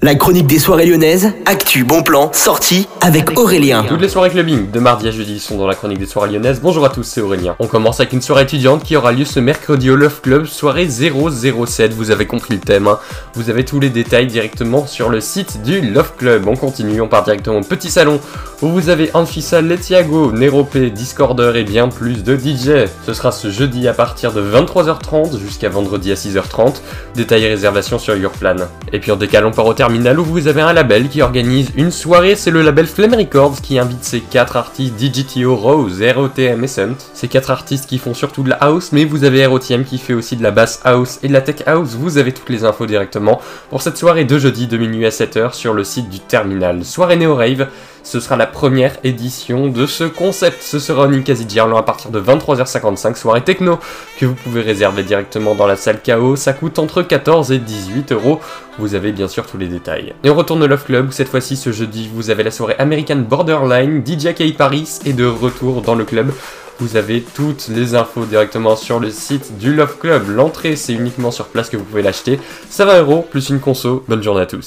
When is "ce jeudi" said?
23.32-23.88, 61.58-62.08